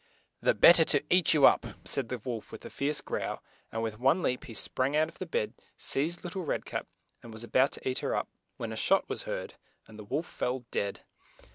[0.41, 3.83] "The bet ter to eat you up," said the wolf with a fierce growl, and
[3.83, 6.87] with one leap, he sprang out of the bed, seized Lit tle Red Cap,
[7.21, 8.27] and was a bout to eat her up;
[8.57, 9.53] when a shot was heard,
[9.85, 11.01] and the wolf fell dead.